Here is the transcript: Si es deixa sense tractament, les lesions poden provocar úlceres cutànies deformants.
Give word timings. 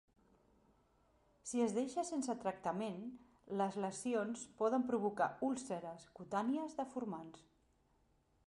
Si 1.49 1.61
es 1.65 1.75
deixa 1.75 2.05
sense 2.07 2.35
tractament, 2.45 2.97
les 3.61 3.77
lesions 3.85 4.47
poden 4.63 4.89
provocar 4.89 5.31
úlceres 5.51 6.11
cutànies 6.21 6.79
deformants. 6.81 7.47